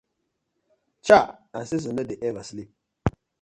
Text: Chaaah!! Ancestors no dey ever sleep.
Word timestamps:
Chaaah!! 1.05 1.29
Ancestors 1.57 1.93
no 1.93 2.03
dey 2.03 2.17
ever 2.27 2.43
sleep. 2.43 2.71